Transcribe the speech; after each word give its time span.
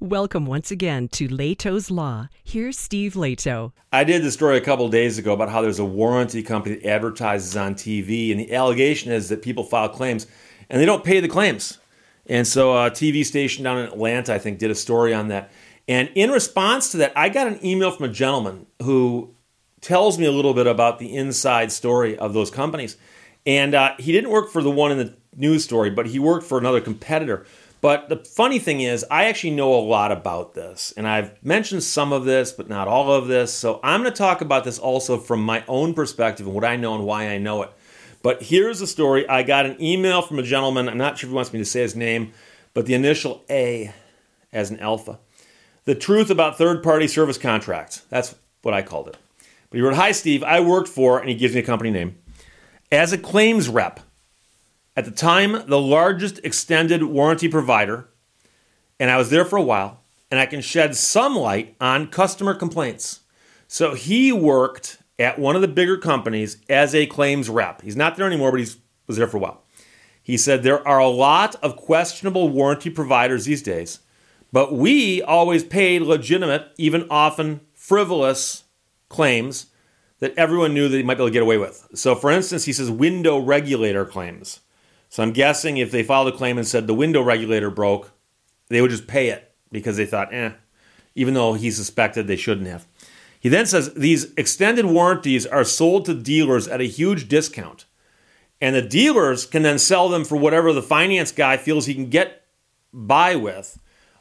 Welcome 0.00 0.46
once 0.46 0.70
again 0.70 1.08
to 1.08 1.26
Lehto's 1.26 1.90
Law. 1.90 2.28
Here's 2.44 2.78
Steve 2.78 3.14
Lehto. 3.14 3.72
I 3.92 4.04
did 4.04 4.22
this 4.22 4.34
story 4.34 4.56
a 4.56 4.60
couple 4.60 4.88
days 4.88 5.18
ago 5.18 5.32
about 5.32 5.48
how 5.48 5.60
there's 5.60 5.80
a 5.80 5.84
warranty 5.84 6.40
company 6.44 6.76
that 6.76 6.86
advertises 6.86 7.56
on 7.56 7.74
TV, 7.74 8.30
and 8.30 8.38
the 8.38 8.54
allegation 8.54 9.10
is 9.10 9.28
that 9.30 9.42
people 9.42 9.64
file 9.64 9.88
claims 9.88 10.28
and 10.70 10.80
they 10.80 10.86
don't 10.86 11.02
pay 11.02 11.18
the 11.18 11.26
claims. 11.26 11.78
And 12.26 12.46
so 12.46 12.76
a 12.76 12.92
TV 12.92 13.26
station 13.26 13.64
down 13.64 13.78
in 13.78 13.86
Atlanta, 13.86 14.32
I 14.32 14.38
think, 14.38 14.60
did 14.60 14.70
a 14.70 14.76
story 14.76 15.12
on 15.12 15.26
that. 15.28 15.50
And 15.88 16.08
in 16.14 16.30
response 16.30 16.92
to 16.92 16.98
that, 16.98 17.12
I 17.16 17.28
got 17.28 17.48
an 17.48 17.58
email 17.66 17.90
from 17.90 18.08
a 18.08 18.12
gentleman 18.12 18.66
who 18.80 19.34
tells 19.80 20.16
me 20.16 20.26
a 20.26 20.32
little 20.32 20.54
bit 20.54 20.68
about 20.68 21.00
the 21.00 21.12
inside 21.12 21.72
story 21.72 22.16
of 22.16 22.34
those 22.34 22.52
companies. 22.52 22.96
And 23.44 23.74
uh, 23.74 23.96
he 23.98 24.12
didn't 24.12 24.30
work 24.30 24.50
for 24.52 24.62
the 24.62 24.70
one 24.70 24.92
in 24.92 24.98
the 24.98 25.16
news 25.34 25.64
story, 25.64 25.90
but 25.90 26.06
he 26.06 26.20
worked 26.20 26.46
for 26.46 26.56
another 26.56 26.80
competitor 26.80 27.46
but 27.80 28.08
the 28.08 28.16
funny 28.16 28.58
thing 28.58 28.80
is, 28.80 29.04
I 29.10 29.26
actually 29.26 29.52
know 29.52 29.74
a 29.74 29.80
lot 29.80 30.10
about 30.10 30.54
this, 30.54 30.92
and 30.96 31.06
I've 31.06 31.42
mentioned 31.44 31.82
some 31.84 32.12
of 32.12 32.24
this, 32.24 32.50
but 32.50 32.68
not 32.68 32.88
all 32.88 33.12
of 33.12 33.28
this. 33.28 33.52
So 33.52 33.78
I'm 33.84 34.00
going 34.02 34.12
to 34.12 34.16
talk 34.18 34.40
about 34.40 34.64
this 34.64 34.78
also 34.78 35.18
from 35.18 35.42
my 35.42 35.64
own 35.68 35.94
perspective 35.94 36.46
and 36.46 36.54
what 36.54 36.64
I 36.64 36.76
know 36.76 36.94
and 36.94 37.04
why 37.04 37.28
I 37.28 37.38
know 37.38 37.62
it. 37.62 37.72
But 38.22 38.42
here's 38.42 38.80
the 38.80 38.86
story 38.86 39.28
I 39.28 39.44
got 39.44 39.64
an 39.64 39.80
email 39.80 40.22
from 40.22 40.38
a 40.38 40.42
gentleman. 40.42 40.88
I'm 40.88 40.98
not 40.98 41.18
sure 41.18 41.28
if 41.28 41.30
he 41.30 41.34
wants 41.36 41.52
me 41.52 41.60
to 41.60 41.64
say 41.64 41.82
his 41.82 41.94
name, 41.94 42.32
but 42.74 42.86
the 42.86 42.94
initial 42.94 43.44
A 43.48 43.92
as 44.52 44.70
an 44.70 44.80
alpha. 44.80 45.20
The 45.84 45.94
truth 45.94 46.30
about 46.30 46.58
third 46.58 46.82
party 46.82 47.06
service 47.06 47.38
contracts. 47.38 48.02
That's 48.10 48.34
what 48.62 48.74
I 48.74 48.82
called 48.82 49.08
it. 49.08 49.16
But 49.70 49.76
he 49.76 49.82
wrote, 49.82 49.94
Hi, 49.94 50.12
Steve. 50.12 50.42
I 50.42 50.60
worked 50.60 50.88
for, 50.88 51.20
and 51.20 51.28
he 51.28 51.34
gives 51.34 51.54
me 51.54 51.60
a 51.60 51.64
company 51.64 51.90
name, 51.90 52.18
as 52.90 53.12
a 53.12 53.18
claims 53.18 53.68
rep 53.68 54.00
at 54.98 55.04
the 55.04 55.12
time, 55.12 55.62
the 55.68 55.80
largest 55.80 56.40
extended 56.42 57.04
warranty 57.04 57.46
provider, 57.46 58.08
and 58.98 59.12
I 59.12 59.16
was 59.16 59.30
there 59.30 59.44
for 59.44 59.56
a 59.56 59.62
while, 59.62 60.00
and 60.28 60.40
I 60.40 60.46
can 60.46 60.60
shed 60.60 60.96
some 60.96 61.36
light 61.36 61.76
on 61.80 62.08
customer 62.08 62.52
complaints. 62.52 63.20
So 63.68 63.94
he 63.94 64.32
worked 64.32 64.98
at 65.16 65.38
one 65.38 65.54
of 65.54 65.62
the 65.62 65.68
bigger 65.68 65.98
companies 65.98 66.56
as 66.68 66.96
a 66.96 67.06
claims 67.06 67.48
rep. 67.48 67.82
He's 67.82 67.94
not 67.94 68.16
there 68.16 68.26
anymore, 68.26 68.50
but 68.50 68.58
he 68.58 68.66
was 69.06 69.16
there 69.16 69.28
for 69.28 69.36
a 69.36 69.40
while. 69.40 69.62
He 70.20 70.36
said 70.36 70.64
there 70.64 70.86
are 70.86 70.98
a 70.98 71.06
lot 71.06 71.54
of 71.62 71.76
questionable 71.76 72.48
warranty 72.48 72.90
providers 72.90 73.44
these 73.44 73.62
days, 73.62 74.00
but 74.50 74.72
we 74.72 75.22
always 75.22 75.62
paid 75.62 76.02
legitimate, 76.02 76.72
even 76.76 77.06
often 77.08 77.60
frivolous 77.72 78.64
claims 79.08 79.66
that 80.18 80.34
everyone 80.36 80.74
knew 80.74 80.88
that 80.88 80.96
they 80.96 81.04
might 81.04 81.18
be 81.18 81.22
able 81.22 81.28
to 81.28 81.32
get 81.32 81.44
away 81.44 81.56
with. 81.56 81.86
So, 81.94 82.16
for 82.16 82.32
instance, 82.32 82.64
he 82.64 82.72
says 82.72 82.90
window 82.90 83.38
regulator 83.38 84.04
claims. 84.04 84.58
So 85.08 85.22
I'm 85.22 85.32
guessing 85.32 85.76
if 85.76 85.90
they 85.90 86.02
filed 86.02 86.28
a 86.28 86.36
claim 86.36 86.58
and 86.58 86.66
said 86.66 86.86
the 86.86 86.94
window 86.94 87.22
regulator 87.22 87.70
broke, 87.70 88.12
they 88.68 88.80
would 88.80 88.90
just 88.90 89.06
pay 89.06 89.28
it 89.28 89.52
because 89.72 89.96
they 89.96 90.06
thought, 90.06 90.32
eh, 90.32 90.52
even 91.14 91.34
though 91.34 91.54
he 91.54 91.70
suspected 91.70 92.26
they 92.26 92.36
shouldn't 92.36 92.68
have. 92.68 92.86
He 93.40 93.48
then 93.48 93.66
says 93.66 93.94
these 93.94 94.32
extended 94.34 94.86
warranties 94.86 95.46
are 95.46 95.64
sold 95.64 96.04
to 96.06 96.14
dealers 96.14 96.68
at 96.68 96.80
a 96.80 96.84
huge 96.84 97.28
discount. 97.28 97.84
And 98.60 98.74
the 98.74 98.82
dealers 98.82 99.46
can 99.46 99.62
then 99.62 99.78
sell 99.78 100.08
them 100.08 100.24
for 100.24 100.36
whatever 100.36 100.72
the 100.72 100.82
finance 100.82 101.30
guy 101.30 101.56
feels 101.56 101.86
he 101.86 101.94
can 101.94 102.10
get 102.10 102.42
by 102.92 103.36
with, 103.36 103.78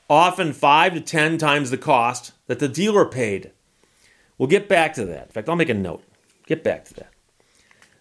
often 0.10 0.54
five 0.54 0.94
to 0.94 1.02
10 1.02 1.38
times 1.40 1.72
the 1.72 1.78
cost 1.78 2.34
that 2.46 2.60
the 2.60 2.68
dealer 2.68 3.06
paid. 3.06 3.52
We'll 4.38 4.48
get 4.48 4.70
back 4.70 4.94
to 4.94 5.06
that. 5.06 5.26
In 5.26 5.32
fact, 5.32 5.50
I'll 5.50 5.56
make 5.56 5.70
a 5.70 5.74
note. 5.74 6.04
Get 6.46 6.64
back 6.64 6.86
to 6.86 6.94
that. 6.96 7.12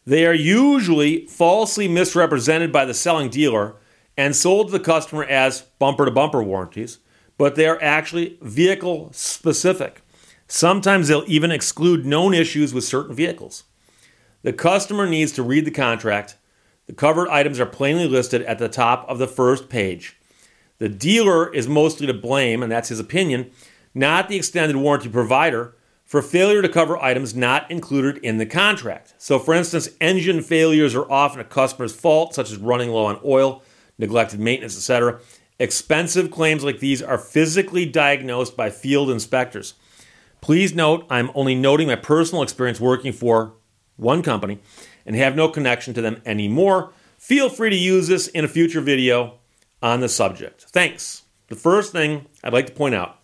They 0.06 0.24
are 0.24 0.34
usually 0.34 1.26
falsely 1.26 1.88
misrepresented 1.88 2.70
by 2.70 2.84
the 2.84 2.94
selling 2.94 3.28
dealer 3.28 3.74
and 4.16 4.36
sold 4.36 4.68
to 4.68 4.72
the 4.72 4.80
customer 4.80 5.24
as 5.24 5.62
bumper 5.80 6.04
to 6.04 6.10
bumper 6.12 6.42
warranties, 6.42 7.00
but 7.36 7.56
they 7.56 7.66
are 7.66 7.82
actually 7.82 8.38
vehicle 8.40 9.10
specific. 9.12 10.02
Sometimes 10.46 11.08
they'll 11.08 11.24
even 11.26 11.50
exclude 11.50 12.06
known 12.06 12.34
issues 12.34 12.72
with 12.72 12.84
certain 12.84 13.16
vehicles. 13.16 13.64
The 14.42 14.52
customer 14.52 15.08
needs 15.08 15.32
to 15.32 15.42
read 15.42 15.64
the 15.64 15.72
contract. 15.72 16.36
The 16.86 16.92
covered 16.92 17.28
items 17.28 17.58
are 17.58 17.66
plainly 17.66 18.06
listed 18.06 18.42
at 18.42 18.60
the 18.60 18.68
top 18.68 19.04
of 19.08 19.18
the 19.18 19.26
first 19.26 19.68
page. 19.68 20.16
The 20.78 20.88
dealer 20.88 21.52
is 21.52 21.66
mostly 21.66 22.06
to 22.06 22.14
blame, 22.14 22.62
and 22.62 22.70
that's 22.70 22.90
his 22.90 23.00
opinion, 23.00 23.50
not 23.92 24.28
the 24.28 24.36
extended 24.36 24.76
warranty 24.76 25.08
provider, 25.08 25.74
for 26.06 26.22
failure 26.22 26.62
to 26.62 26.68
cover 26.68 26.96
items 27.02 27.34
not 27.34 27.68
included 27.70 28.18
in 28.18 28.38
the 28.38 28.46
contract. 28.46 29.14
So, 29.18 29.38
for 29.40 29.52
instance, 29.52 29.88
engine 30.00 30.40
failures 30.40 30.94
are 30.94 31.10
often 31.10 31.40
a 31.40 31.44
customer's 31.44 31.94
fault, 31.94 32.32
such 32.32 32.50
as 32.50 32.58
running 32.58 32.90
low 32.90 33.06
on 33.06 33.20
oil, 33.24 33.62
neglected 33.98 34.38
maintenance, 34.38 34.76
etc. 34.76 35.18
Expensive 35.58 36.30
claims 36.30 36.62
like 36.62 36.78
these 36.78 37.02
are 37.02 37.18
physically 37.18 37.84
diagnosed 37.84 38.56
by 38.56 38.70
field 38.70 39.10
inspectors. 39.10 39.74
Please 40.40 40.74
note, 40.74 41.04
I'm 41.10 41.30
only 41.34 41.56
noting 41.56 41.88
my 41.88 41.96
personal 41.96 42.42
experience 42.42 42.80
working 42.80 43.12
for 43.12 43.54
one 43.96 44.22
company 44.22 44.60
and 45.04 45.16
have 45.16 45.34
no 45.34 45.48
connection 45.48 45.92
to 45.94 46.02
them 46.02 46.22
anymore. 46.24 46.92
Feel 47.18 47.48
free 47.48 47.70
to 47.70 47.76
use 47.76 48.06
this 48.06 48.28
in 48.28 48.44
a 48.44 48.48
future 48.48 48.80
video 48.80 49.38
on 49.82 50.00
the 50.00 50.08
subject. 50.08 50.66
Thanks. 50.68 51.22
The 51.48 51.56
first 51.56 51.90
thing 51.90 52.26
I'd 52.44 52.52
like 52.52 52.66
to 52.66 52.72
point 52.72 52.94
out 52.94 53.15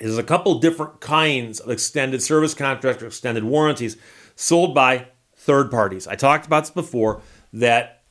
is 0.00 0.18
a 0.18 0.22
couple 0.22 0.58
different 0.58 1.00
kinds 1.00 1.60
of 1.60 1.70
extended 1.70 2.22
service 2.22 2.54
contracts 2.54 3.02
or 3.02 3.06
extended 3.06 3.44
warranties 3.44 3.96
sold 4.36 4.74
by 4.74 5.08
third 5.36 5.70
parties. 5.70 6.06
I 6.06 6.16
talked 6.16 6.46
about 6.46 6.64
this 6.64 6.70
before 6.70 7.20
that 7.52 8.02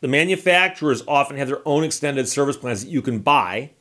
the 0.00 0.08
manufacturers 0.08 1.02
often 1.06 1.36
have 1.36 1.48
their 1.48 1.66
own 1.66 1.84
extended 1.84 2.28
service 2.28 2.56
plans 2.56 2.84
that 2.84 2.90
you 2.90 3.02
can 3.02 3.18
buy, 3.18 3.72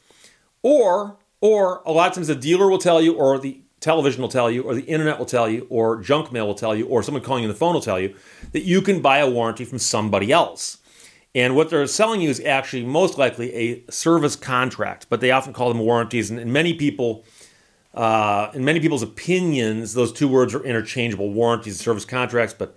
or 0.62 1.18
or 1.42 1.82
a 1.86 1.92
lot 1.92 2.09
of 2.09 2.16
times 2.16 2.28
the 2.28 2.36
dealer 2.36 2.70
will 2.70 2.78
tell 2.78 3.02
you, 3.02 3.16
or 3.16 3.40
the 3.40 3.62
television 3.80 4.22
will 4.22 4.30
tell 4.30 4.52
you, 4.52 4.64
or 4.64 4.76
the 4.76 4.82
internet 4.84 5.18
will 5.18 5.26
tell 5.26 5.50
you, 5.50 5.66
or 5.70 6.02
junk 6.02 6.34
mail 6.34 6.46
will 6.46 6.56
tell 6.56 6.76
you, 6.76 6.86
or 6.88 7.02
someone 7.02 7.24
calling 7.24 7.44
you 7.44 7.50
on 7.50 7.54
the 7.54 7.58
phone 7.58 7.74
will 7.74 7.82
tell 7.82 8.00
you 8.00 8.14
that 8.52 8.64
you 8.64 8.82
can 8.82 9.02
buy 9.02 9.20
a 9.20 9.30
warranty 9.30 9.64
from 9.64 9.80
somebody 9.80 10.34
else. 10.34 10.80
And 11.35 11.56
what 11.56 11.69
they're 11.69 11.85
selling 11.85 12.22
you 12.22 12.29
is 12.29 12.40
actually 12.40 12.85
most 12.85 13.17
likely 13.17 13.53
a 13.53 13.91
service 13.91 14.35
contract, 14.35 15.07
but 15.09 15.22
they 15.22 15.31
often 15.31 15.53
call 15.53 15.67
them 15.69 15.79
warranties. 15.79 16.31
And, 16.31 16.51
many 16.51 16.73
people, 16.73 17.23
uh, 17.94 18.50
in 18.53 18.66
many 18.66 18.79
people's 18.79 19.03
opinions, 19.03 19.94
those 19.94 20.12
two 20.12 20.28
words 20.28 20.56
are 20.56 20.63
interchangeable: 20.63 21.31
warranties 21.31 21.73
and 21.73 21.81
service 21.81 22.06
contracts. 22.06 22.56
But 22.57 22.75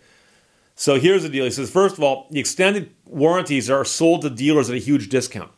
so 0.75 0.99
here's 0.99 1.23
the 1.23 1.29
deal. 1.29 1.45
He 1.45 1.51
says, 1.51 1.71
first 1.71 1.97
of 1.97 2.05
all, 2.05 2.27
the 2.31 2.41
extended 2.41 2.91
warranties 3.07 3.71
are 3.71 3.85
sold 3.85 4.23
to 4.23 4.31
dealers 4.31 4.69
at 4.69 4.77
a 4.77 4.81
huge 4.81 5.09
discount. 5.09 5.53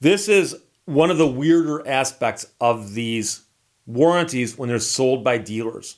This 0.00 0.28
is 0.28 0.56
one 0.84 1.10
of 1.10 1.18
the 1.18 1.28
weirder 1.28 1.86
aspects 1.86 2.46
of 2.60 2.94
these 2.94 3.42
warranties 3.86 4.58
when 4.58 4.68
they're 4.68 4.78
sold 4.78 5.22
by 5.24 5.38
dealers. 5.38 5.96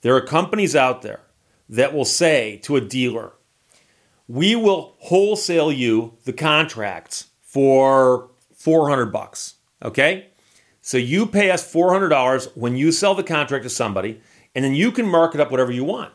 There 0.00 0.14
are 0.14 0.20
companies 0.20 0.76
out 0.76 1.02
there 1.02 1.20
that 1.68 1.94
will 1.94 2.04
say 2.04 2.58
to 2.64 2.76
a 2.76 2.80
dealer, 2.80 3.32
we 4.28 4.56
will 4.56 4.96
wholesale 5.00 5.70
you 5.70 6.14
the 6.24 6.32
contracts 6.32 7.28
for 7.40 8.30
400 8.56 9.06
bucks. 9.06 9.54
Okay? 9.82 10.28
So 10.80 10.98
you 10.98 11.26
pay 11.26 11.50
us 11.50 11.70
$400 11.72 12.56
when 12.56 12.76
you 12.76 12.92
sell 12.92 13.14
the 13.14 13.22
contract 13.22 13.64
to 13.64 13.70
somebody, 13.70 14.20
and 14.54 14.64
then 14.64 14.74
you 14.74 14.92
can 14.92 15.06
mark 15.06 15.34
it 15.34 15.40
up 15.40 15.50
whatever 15.50 15.72
you 15.72 15.84
want. 15.84 16.12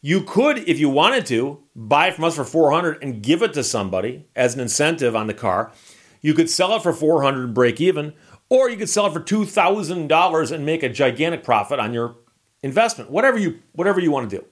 You 0.00 0.22
could, 0.22 0.68
if 0.68 0.78
you 0.78 0.88
wanted 0.88 1.26
to, 1.26 1.62
buy 1.74 2.08
it 2.08 2.14
from 2.14 2.24
us 2.24 2.36
for 2.36 2.44
400 2.44 3.02
and 3.02 3.22
give 3.22 3.42
it 3.42 3.54
to 3.54 3.64
somebody 3.64 4.26
as 4.36 4.54
an 4.54 4.60
incentive 4.60 5.16
on 5.16 5.26
the 5.26 5.34
car. 5.34 5.72
You 6.20 6.34
could 6.34 6.50
sell 6.50 6.76
it 6.76 6.82
for 6.82 6.92
400 6.92 7.42
and 7.44 7.54
break 7.54 7.80
even, 7.80 8.12
or 8.48 8.68
you 8.68 8.76
could 8.76 8.88
sell 8.88 9.06
it 9.06 9.12
for 9.12 9.20
$2,000 9.20 10.52
and 10.52 10.66
make 10.66 10.82
a 10.82 10.88
gigantic 10.88 11.42
profit 11.42 11.80
on 11.80 11.94
your 11.94 12.16
investment. 12.62 13.10
Whatever 13.10 13.38
you 13.38 13.60
whatever 13.72 14.00
you 14.00 14.10
want 14.10 14.28
to 14.28 14.38
do. 14.38 14.44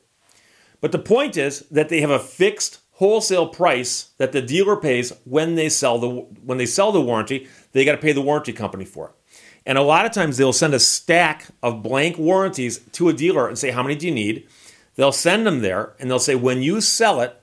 But 0.81 0.93
the 0.93 0.99
point 0.99 1.37
is 1.37 1.61
that 1.71 1.89
they 1.89 2.01
have 2.01 2.11
a 2.11 2.19
fixed 2.19 2.81
wholesale 3.03 3.49
price 3.49 4.11
that 4.19 4.31
the 4.31 4.41
dealer 4.41 4.77
pays 4.77 5.13
when 5.25 5.57
they 5.57 5.69
sell 5.69 5.99
the 5.99 6.09
when 6.09 6.57
they 6.57 6.67
sell 6.67 6.93
the 6.93 7.01
warranty, 7.01 7.49
they 7.73 7.85
got 7.85 7.97
to 7.97 7.99
pay 7.99 8.13
the 8.13 8.23
warranty 8.23 8.53
company 8.53 8.85
for 8.85 9.09
it. 9.09 9.37
And 9.66 9.77
a 9.77 9.83
lot 9.83 10.07
of 10.07 10.13
times 10.13 10.37
they'll 10.37 10.53
send 10.53 10.72
a 10.72 10.78
stack 10.78 11.49
of 11.65 11.83
blank 11.83 12.16
warranties 12.16 12.78
to 12.93 13.09
a 13.09 13.13
dealer 13.13 13.49
and 13.49 13.59
say, 13.59 13.72
"How 13.72 13.83
many 13.83 13.97
do 13.97 14.07
you 14.07 14.15
need?" 14.15 14.47
They'll 14.95 15.10
send 15.10 15.45
them 15.45 15.63
there 15.63 15.95
and 15.99 16.09
they'll 16.09 16.21
say, 16.21 16.37
"When 16.37 16.63
you 16.63 16.81
sell 16.81 17.21
it, 17.21 17.34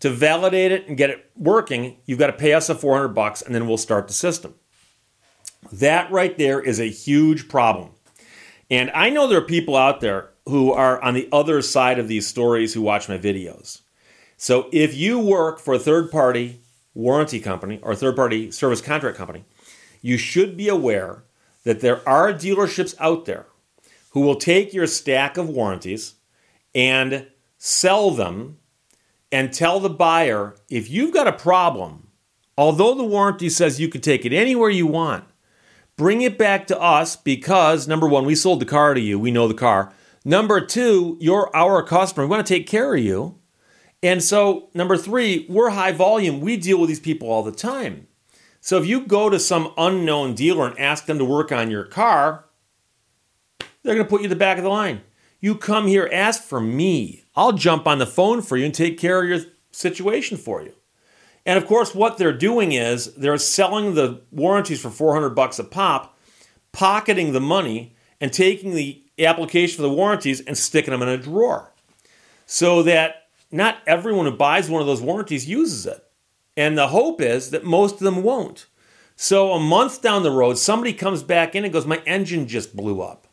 to 0.00 0.08
validate 0.08 0.72
it 0.72 0.88
and 0.88 0.96
get 0.96 1.10
it 1.10 1.30
working, 1.36 1.98
you've 2.06 2.18
got 2.18 2.28
to 2.28 2.32
pay 2.32 2.54
us 2.54 2.70
a 2.70 2.74
400 2.74 3.08
bucks 3.08 3.42
and 3.42 3.54
then 3.54 3.68
we'll 3.68 3.76
start 3.76 4.08
the 4.08 4.14
system." 4.14 4.54
That 5.70 6.10
right 6.10 6.38
there 6.38 6.62
is 6.62 6.80
a 6.80 6.88
huge 6.88 7.46
problem. 7.50 7.90
And 8.70 8.90
I 8.94 9.10
know 9.10 9.26
there 9.26 9.38
are 9.38 9.42
people 9.42 9.76
out 9.76 10.00
there 10.00 10.30
who 10.46 10.72
are 10.72 10.98
on 11.02 11.12
the 11.12 11.28
other 11.30 11.60
side 11.60 11.98
of 11.98 12.08
these 12.08 12.26
stories 12.26 12.72
who 12.72 12.80
watch 12.80 13.06
my 13.06 13.18
videos. 13.18 13.80
So 14.36 14.68
if 14.72 14.94
you 14.94 15.18
work 15.18 15.58
for 15.58 15.74
a 15.74 15.78
third 15.78 16.10
party 16.10 16.60
warranty 16.94 17.40
company 17.40 17.80
or 17.82 17.94
third 17.94 18.16
party 18.16 18.50
service 18.50 18.80
contract 18.80 19.16
company, 19.16 19.44
you 20.00 20.16
should 20.16 20.56
be 20.56 20.68
aware 20.68 21.24
that 21.64 21.80
there 21.80 22.06
are 22.08 22.32
dealerships 22.32 22.94
out 23.00 23.24
there 23.24 23.46
who 24.10 24.20
will 24.20 24.36
take 24.36 24.72
your 24.72 24.86
stack 24.86 25.36
of 25.36 25.48
warranties 25.48 26.14
and 26.74 27.26
sell 27.58 28.10
them 28.10 28.58
and 29.32 29.52
tell 29.52 29.80
the 29.80 29.90
buyer 29.90 30.54
if 30.68 30.88
you've 30.88 31.12
got 31.12 31.26
a 31.26 31.32
problem, 31.32 32.08
although 32.56 32.94
the 32.94 33.02
warranty 33.02 33.48
says 33.48 33.80
you 33.80 33.88
can 33.88 34.00
take 34.00 34.24
it 34.24 34.32
anywhere 34.32 34.70
you 34.70 34.86
want, 34.86 35.24
bring 35.96 36.22
it 36.22 36.38
back 36.38 36.66
to 36.68 36.80
us 36.80 37.16
because 37.16 37.88
number 37.88 38.06
one, 38.06 38.24
we 38.24 38.34
sold 38.34 38.60
the 38.60 38.66
car 38.66 38.94
to 38.94 39.00
you, 39.00 39.18
we 39.18 39.30
know 39.30 39.48
the 39.48 39.54
car. 39.54 39.92
Number 40.24 40.60
two, 40.60 41.16
you're 41.20 41.50
our 41.54 41.82
customer, 41.82 42.26
we 42.26 42.30
want 42.30 42.46
to 42.46 42.54
take 42.54 42.68
care 42.68 42.94
of 42.94 43.02
you. 43.02 43.38
And 44.04 44.22
so, 44.22 44.68
number 44.74 44.98
three, 44.98 45.46
we're 45.48 45.70
high 45.70 45.92
volume, 45.92 46.40
we 46.40 46.58
deal 46.58 46.78
with 46.78 46.88
these 46.88 47.00
people 47.00 47.30
all 47.30 47.42
the 47.42 47.50
time. 47.50 48.06
So 48.60 48.76
if 48.76 48.84
you 48.84 49.06
go 49.06 49.30
to 49.30 49.40
some 49.40 49.72
unknown 49.78 50.34
dealer 50.34 50.66
and 50.68 50.78
ask 50.78 51.06
them 51.06 51.16
to 51.16 51.24
work 51.24 51.50
on 51.50 51.70
your 51.70 51.84
car, 51.84 52.44
they're 53.82 53.94
going 53.94 54.06
to 54.06 54.10
put 54.10 54.20
you 54.20 54.26
at 54.26 54.28
the 54.28 54.36
back 54.36 54.58
of 54.58 54.62
the 54.62 54.68
line. 54.68 55.00
You 55.40 55.54
come 55.54 55.86
here, 55.86 56.08
ask 56.12 56.42
for 56.42 56.60
me. 56.60 57.24
I'll 57.34 57.52
jump 57.52 57.86
on 57.86 57.98
the 57.98 58.04
phone 58.04 58.42
for 58.42 58.58
you 58.58 58.66
and 58.66 58.74
take 58.74 58.98
care 58.98 59.22
of 59.22 59.28
your 59.28 59.40
situation 59.70 60.36
for 60.36 60.62
you. 60.62 60.74
And 61.46 61.56
of 61.56 61.66
course, 61.66 61.94
what 61.94 62.18
they're 62.18 62.36
doing 62.36 62.72
is 62.72 63.14
they're 63.14 63.38
selling 63.38 63.94
the 63.94 64.20
warranties 64.30 64.82
for 64.82 64.90
400 64.90 65.30
bucks 65.30 65.58
a 65.58 65.64
pop, 65.64 66.18
pocketing 66.72 67.32
the 67.32 67.40
money, 67.40 67.96
and 68.20 68.34
taking 68.34 68.74
the 68.74 69.02
application 69.18 69.76
for 69.76 69.82
the 69.82 69.90
warranties 69.90 70.42
and 70.42 70.58
sticking 70.58 70.92
them 70.92 71.00
in 71.00 71.08
a 71.08 71.16
drawer. 71.16 71.72
So 72.44 72.82
that 72.82 73.23
not 73.54 73.78
everyone 73.86 74.26
who 74.26 74.32
buys 74.32 74.68
one 74.68 74.80
of 74.80 74.86
those 74.86 75.00
warranties 75.00 75.48
uses 75.48 75.86
it. 75.86 76.04
And 76.56 76.76
the 76.76 76.88
hope 76.88 77.20
is 77.20 77.50
that 77.50 77.64
most 77.64 77.94
of 77.94 78.00
them 78.00 78.22
won't. 78.22 78.66
So 79.16 79.52
a 79.52 79.60
month 79.60 80.02
down 80.02 80.24
the 80.24 80.30
road, 80.30 80.58
somebody 80.58 80.92
comes 80.92 81.22
back 81.22 81.54
in 81.54 81.64
and 81.64 81.72
goes, 81.72 81.86
My 81.86 82.02
engine 82.04 82.48
just 82.48 82.74
blew 82.74 83.00
up. 83.00 83.28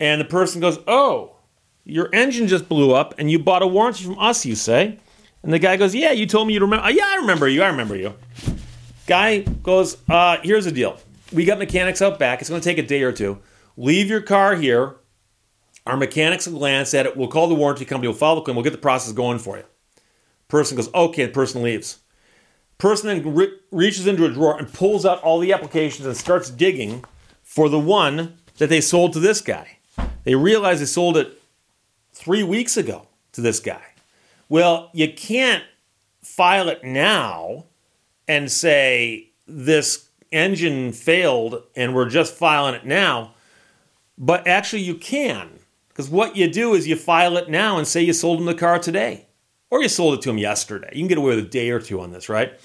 And 0.00 0.20
the 0.20 0.24
person 0.24 0.60
goes, 0.60 0.78
Oh, 0.88 1.36
your 1.84 2.10
engine 2.12 2.48
just 2.48 2.68
blew 2.68 2.92
up 2.92 3.14
and 3.16 3.30
you 3.30 3.38
bought 3.38 3.62
a 3.62 3.66
warranty 3.66 4.04
from 4.04 4.18
us, 4.18 4.44
you 4.44 4.56
say? 4.56 4.98
And 5.44 5.52
the 5.52 5.60
guy 5.60 5.76
goes, 5.76 5.94
Yeah, 5.94 6.10
you 6.10 6.26
told 6.26 6.48
me 6.48 6.54
you'd 6.54 6.62
remember. 6.62 6.90
yeah, 6.90 7.06
I 7.06 7.16
remember 7.16 7.48
you. 7.48 7.62
I 7.62 7.68
remember 7.68 7.94
you. 7.94 8.14
Guy 9.06 9.40
goes, 9.40 9.98
uh, 10.08 10.38
Here's 10.42 10.64
the 10.64 10.72
deal. 10.72 10.98
We 11.32 11.44
got 11.44 11.58
mechanics 11.58 12.02
out 12.02 12.18
back. 12.18 12.40
It's 12.40 12.50
going 12.50 12.60
to 12.60 12.68
take 12.68 12.78
a 12.78 12.86
day 12.86 13.02
or 13.02 13.12
two. 13.12 13.38
Leave 13.76 14.10
your 14.10 14.20
car 14.20 14.56
here. 14.56 14.96
Our 15.86 15.96
mechanics 15.96 16.46
will 16.46 16.58
glance 16.58 16.94
at 16.94 17.06
it. 17.06 17.16
We'll 17.16 17.28
call 17.28 17.48
the 17.48 17.54
warranty 17.54 17.84
company. 17.84 18.08
We'll 18.08 18.16
follow 18.16 18.36
the 18.36 18.42
claim. 18.42 18.56
We'll 18.56 18.64
get 18.64 18.72
the 18.72 18.78
process 18.78 19.12
going 19.12 19.38
for 19.38 19.56
you. 19.56 19.64
Person 20.48 20.76
goes, 20.76 20.92
Okay. 20.94 21.26
The 21.26 21.32
person 21.32 21.62
leaves. 21.62 21.98
Person 22.78 23.08
then 23.08 23.34
re- 23.34 23.56
reaches 23.70 24.06
into 24.06 24.24
a 24.24 24.28
drawer 24.30 24.58
and 24.58 24.72
pulls 24.72 25.06
out 25.06 25.22
all 25.22 25.38
the 25.38 25.52
applications 25.52 26.06
and 26.06 26.16
starts 26.16 26.50
digging 26.50 27.04
for 27.42 27.68
the 27.68 27.78
one 27.78 28.36
that 28.58 28.68
they 28.68 28.80
sold 28.80 29.12
to 29.12 29.20
this 29.20 29.40
guy. 29.40 29.78
They 30.24 30.34
realize 30.34 30.80
they 30.80 30.86
sold 30.86 31.16
it 31.16 31.40
three 32.12 32.42
weeks 32.42 32.76
ago 32.76 33.08
to 33.32 33.40
this 33.40 33.60
guy. 33.60 33.82
Well, 34.48 34.90
you 34.92 35.12
can't 35.12 35.64
file 36.22 36.68
it 36.68 36.84
now 36.84 37.66
and 38.28 38.50
say 38.50 39.30
this 39.46 40.08
engine 40.30 40.92
failed 40.92 41.62
and 41.74 41.94
we're 41.94 42.08
just 42.08 42.34
filing 42.34 42.74
it 42.74 42.84
now. 42.84 43.34
But 44.18 44.46
actually, 44.46 44.82
you 44.82 44.94
can. 44.94 45.58
Because 45.92 46.08
what 46.08 46.36
you 46.36 46.50
do 46.50 46.74
is 46.74 46.86
you 46.86 46.96
file 46.96 47.36
it 47.36 47.50
now 47.50 47.76
and 47.76 47.86
say 47.86 48.02
you 48.02 48.12
sold 48.12 48.38
him 48.38 48.46
the 48.46 48.54
car 48.54 48.78
today. 48.78 49.26
Or 49.70 49.82
you 49.82 49.88
sold 49.88 50.14
it 50.14 50.22
to 50.22 50.30
him 50.30 50.38
yesterday. 50.38 50.88
You 50.92 51.00
can 51.00 51.08
get 51.08 51.18
away 51.18 51.36
with 51.36 51.44
a 51.44 51.48
day 51.48 51.70
or 51.70 51.80
two 51.80 52.00
on 52.00 52.12
this, 52.12 52.28
right? 52.28 52.58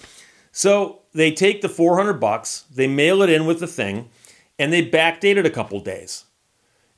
So 0.51 1.03
they 1.13 1.31
take 1.31 1.62
the 1.62 1.69
400 1.69 2.13
bucks, 2.13 2.65
they 2.74 2.88
mail 2.88 3.21
it 3.21 3.29
in 3.29 3.45
with 3.45 3.59
the 3.59 3.68
thing, 3.68 4.09
and 4.57 4.74
they 4.74 4.89
backdate 4.89 5.38
it 5.38 5.45
a 5.45 5.51
couple 5.51 5.79
days. 5.79 6.25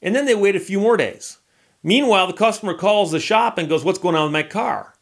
And 0.01 0.15
then 0.15 0.25
they 0.25 0.35
wait 0.35 0.55
a 0.55 0.59
few 0.59 0.79
more 0.79 0.97
days. 0.97 1.37
Meanwhile, 1.83 2.27
the 2.27 2.33
customer 2.33 2.73
calls 2.73 3.11
the 3.11 3.19
shop 3.19 3.57
and 3.57 3.69
goes, 3.69 3.83
What's 3.83 3.99
going 3.99 4.15
on 4.15 4.23
with 4.23 4.33
my 4.33 4.43
car? 4.43 4.95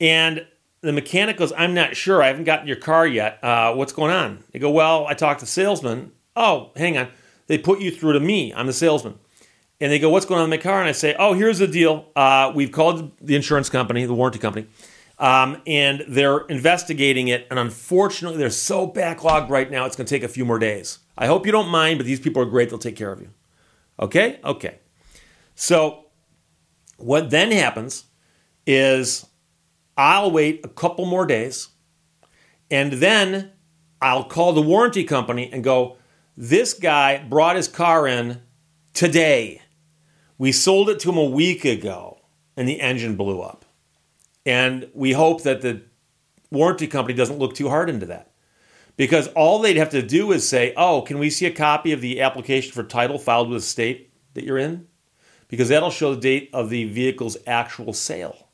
And 0.00 0.46
the 0.80 0.92
mechanic 0.92 1.36
goes, 1.36 1.52
I'm 1.56 1.74
not 1.74 1.96
sure. 1.96 2.22
I 2.22 2.26
haven't 2.26 2.44
gotten 2.44 2.66
your 2.66 2.76
car 2.76 3.06
yet. 3.06 3.42
Uh, 3.42 3.74
what's 3.74 3.92
going 3.92 4.12
on? 4.12 4.44
They 4.52 4.58
go, 4.58 4.70
Well, 4.70 5.06
I 5.06 5.14
talked 5.14 5.40
to 5.40 5.46
the 5.46 5.50
salesman. 5.50 6.12
Oh, 6.36 6.72
hang 6.76 6.98
on. 6.98 7.08
They 7.46 7.58
put 7.58 7.80
you 7.80 7.90
through 7.90 8.14
to 8.14 8.20
me. 8.20 8.52
I'm 8.52 8.66
the 8.66 8.72
salesman. 8.72 9.18
And 9.80 9.90
they 9.90 9.98
go, 9.98 10.08
What's 10.10 10.26
going 10.26 10.40
on 10.40 10.48
with 10.48 10.58
my 10.58 10.62
car? 10.62 10.80
And 10.80 10.88
I 10.88 10.92
say, 10.92 11.14
Oh, 11.18 11.34
here's 11.34 11.58
the 11.58 11.66
deal. 11.66 12.10
Uh, 12.14 12.52
we've 12.54 12.72
called 12.72 13.12
the 13.20 13.34
insurance 13.36 13.68
company, 13.68 14.04
the 14.06 14.14
warranty 14.14 14.38
company, 14.38 14.66
um, 15.18 15.60
and 15.66 16.04
they're 16.08 16.40
investigating 16.46 17.28
it. 17.28 17.46
And 17.50 17.58
unfortunately, 17.58 18.38
they're 18.38 18.50
so 18.50 18.88
backlogged 18.88 19.48
right 19.48 19.70
now, 19.70 19.84
it's 19.86 19.96
going 19.96 20.06
to 20.06 20.14
take 20.14 20.22
a 20.22 20.28
few 20.28 20.44
more 20.44 20.58
days. 20.58 20.98
I 21.16 21.26
hope 21.26 21.46
you 21.46 21.52
don't 21.52 21.68
mind, 21.68 21.98
but 21.98 22.06
these 22.06 22.20
people 22.20 22.42
are 22.42 22.46
great. 22.46 22.70
They'll 22.70 22.78
take 22.78 22.96
care 22.96 23.12
of 23.12 23.20
you. 23.20 23.30
Okay? 24.00 24.40
Okay. 24.44 24.78
So 25.54 26.06
what 26.96 27.30
then 27.30 27.52
happens 27.52 28.04
is 28.66 29.26
I'll 29.96 30.30
wait 30.30 30.64
a 30.64 30.68
couple 30.68 31.06
more 31.06 31.26
days 31.26 31.68
and 32.70 32.94
then 32.94 33.52
I'll 34.00 34.24
call 34.24 34.52
the 34.52 34.62
warranty 34.62 35.04
company 35.04 35.50
and 35.52 35.62
go, 35.62 35.96
This 36.36 36.74
guy 36.74 37.18
brought 37.18 37.56
his 37.56 37.68
car 37.68 38.06
in 38.06 38.42
today. 38.92 39.62
We 40.44 40.52
sold 40.52 40.90
it 40.90 41.00
to 41.00 41.10
him 41.10 41.16
a 41.16 41.24
week 41.24 41.64
ago 41.64 42.18
and 42.56 42.68
the 42.68 42.80
engine 42.80 43.16
blew 43.16 43.40
up. 43.40 43.64
And 44.44 44.90
we 44.92 45.12
hope 45.12 45.42
that 45.42 45.62
the 45.62 45.82
warranty 46.50 46.86
company 46.86 47.14
doesn't 47.14 47.38
look 47.38 47.54
too 47.54 47.70
hard 47.70 47.88
into 47.88 48.06
that. 48.06 48.30
Because 48.96 49.28
all 49.28 49.58
they'd 49.58 49.76
have 49.76 49.90
to 49.90 50.02
do 50.02 50.32
is 50.32 50.46
say, 50.46 50.74
Oh, 50.76 51.02
can 51.02 51.18
we 51.18 51.30
see 51.30 51.46
a 51.46 51.50
copy 51.50 51.92
of 51.92 52.00
the 52.00 52.20
application 52.20 52.72
for 52.72 52.84
title 52.84 53.18
filed 53.18 53.48
with 53.48 53.62
the 53.62 53.66
state 53.66 54.12
that 54.34 54.44
you're 54.44 54.58
in? 54.58 54.86
because 55.48 55.68
that'll 55.68 55.90
show 55.90 56.14
the 56.14 56.20
date 56.20 56.50
of 56.52 56.68
the 56.68 56.84
vehicle's 56.84 57.36
actual 57.46 57.92
sale. 57.92 58.48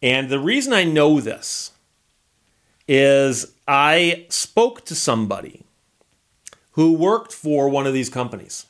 And 0.00 0.28
the 0.28 0.38
reason 0.38 0.72
I 0.72 0.84
know 0.84 1.20
this 1.20 1.72
is 2.86 3.54
I 3.66 4.26
spoke 4.28 4.84
to 4.86 4.94
somebody 4.94 5.64
who 6.72 6.92
worked 6.92 7.32
for 7.32 7.68
one 7.68 7.86
of 7.86 7.94
these 7.94 8.08
companies. 8.08 8.66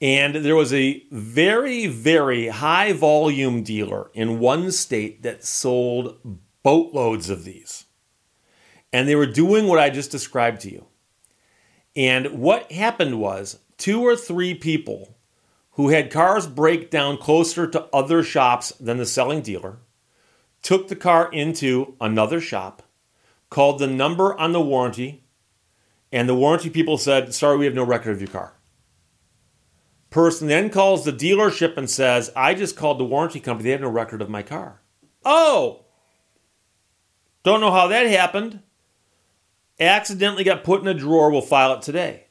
And 0.00 0.36
there 0.36 0.54
was 0.54 0.72
a 0.72 1.04
very, 1.10 1.86
very 1.86 2.48
high 2.48 2.92
volume 2.92 3.62
dealer 3.62 4.10
in 4.14 4.38
one 4.38 4.70
state 4.70 5.22
that 5.22 5.44
sold 5.44 6.38
boatloads 6.62 7.30
of 7.30 7.44
these. 7.44 7.86
And 8.92 9.08
they 9.08 9.16
were 9.16 9.26
doing 9.26 9.66
what 9.66 9.80
I 9.80 9.90
just 9.90 10.10
described 10.10 10.60
to 10.62 10.70
you. 10.70 10.86
And 11.96 12.38
what 12.38 12.70
happened 12.70 13.18
was 13.20 13.58
two 13.76 14.02
or 14.02 14.16
three 14.16 14.54
people 14.54 15.16
who 15.72 15.90
had 15.90 16.10
cars 16.10 16.46
break 16.46 16.90
down 16.90 17.16
closer 17.16 17.66
to 17.66 17.88
other 17.92 18.22
shops 18.22 18.70
than 18.80 18.98
the 18.98 19.06
selling 19.06 19.40
dealer, 19.40 19.78
took 20.60 20.88
the 20.88 20.96
car 20.96 21.30
into 21.32 21.94
another 22.00 22.40
shop, 22.40 22.82
called 23.48 23.78
the 23.78 23.86
number 23.86 24.36
on 24.38 24.52
the 24.52 24.60
warranty, 24.60 25.22
and 26.10 26.28
the 26.28 26.34
warranty 26.34 26.68
people 26.68 26.98
said, 26.98 27.32
Sorry, 27.32 27.56
we 27.56 27.64
have 27.64 27.74
no 27.74 27.84
record 27.84 28.10
of 28.10 28.20
your 28.20 28.30
car. 28.30 28.54
Person 30.10 30.48
then 30.48 30.70
calls 30.70 31.04
the 31.04 31.12
dealership 31.12 31.76
and 31.76 31.88
says, 31.88 32.30
I 32.34 32.54
just 32.54 32.76
called 32.76 32.98
the 32.98 33.04
warranty 33.04 33.40
company, 33.40 33.64
they 33.64 33.72
have 33.72 33.82
no 33.82 33.88
record 33.88 34.22
of 34.22 34.30
my 34.30 34.42
car. 34.42 34.80
Oh, 35.24 35.84
don't 37.42 37.60
know 37.60 37.70
how 37.70 37.88
that 37.88 38.06
happened. 38.06 38.60
Accidentally 39.78 40.44
got 40.44 40.64
put 40.64 40.80
in 40.80 40.88
a 40.88 40.94
drawer, 40.94 41.30
we'll 41.30 41.40
file 41.40 41.74
it 41.74 41.82
today. 41.82 42.26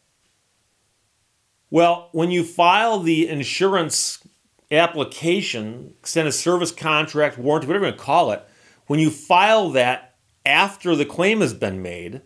Well, 1.70 2.10
when 2.14 2.32
you 2.32 2.44
file 2.44 3.00
the 3.00 3.28
insurance 3.28 4.26
application, 4.72 5.94
extended 6.00 6.32
service 6.32 6.72
contract, 6.72 7.38
warranty, 7.38 7.68
whatever 7.68 7.86
you 7.86 7.92
want 7.92 8.00
to 8.00 8.04
call 8.04 8.32
it, 8.32 8.44
when 8.88 9.00
you 9.00 9.10
file 9.10 9.70
that 9.72 10.16
after 10.46 10.96
the 10.96 11.06
claim 11.06 11.42
has 11.42 11.54
been 11.54 11.82
made, 11.82 12.22